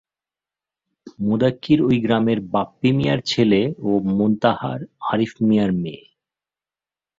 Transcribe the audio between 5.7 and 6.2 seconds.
মেয়ে।